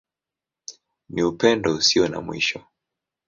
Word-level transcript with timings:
Ni 1.09 1.21
Upendo 1.23 1.71
Usio 1.75 2.07
na 2.09 2.21
Mwisho. 2.21 2.65